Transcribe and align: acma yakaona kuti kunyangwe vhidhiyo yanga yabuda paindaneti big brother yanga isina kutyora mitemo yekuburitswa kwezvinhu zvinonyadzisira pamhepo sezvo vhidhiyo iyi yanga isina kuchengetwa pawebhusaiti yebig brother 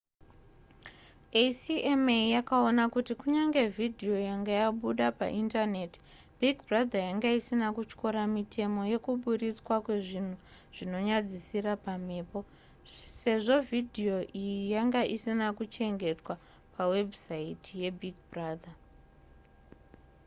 acma 1.43 2.19
yakaona 2.35 2.83
kuti 2.93 3.13
kunyangwe 3.19 3.61
vhidhiyo 3.75 4.17
yanga 4.29 4.51
yabuda 4.61 5.05
paindaneti 5.19 5.99
big 6.39 6.57
brother 6.67 7.01
yanga 7.07 7.29
isina 7.39 7.67
kutyora 7.75 8.21
mitemo 8.35 8.81
yekuburitswa 8.93 9.75
kwezvinhu 9.85 10.35
zvinonyadzisira 10.75 11.73
pamhepo 11.85 12.39
sezvo 13.21 13.57
vhidhiyo 13.69 14.17
iyi 14.41 14.59
yanga 14.75 15.01
isina 15.15 15.47
kuchengetwa 15.57 16.33
pawebhusaiti 16.75 17.71
yebig 17.81 18.15
brother 18.31 18.75